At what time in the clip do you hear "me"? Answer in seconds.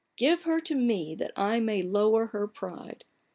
0.73-1.13